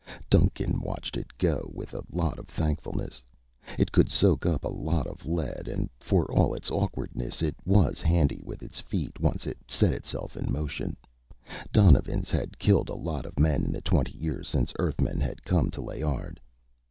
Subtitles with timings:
[0.31, 3.21] Duncan watched it go with a lot of thankfulness.
[3.77, 8.01] It could soak up a lot of lead, and for all its awkwardness, it was
[8.01, 10.97] handy with its feet once it set itself in motion.
[11.71, 15.69] Donovans had killed a lot of men in the twenty years since Earthmen had come
[15.69, 16.39] to Layard.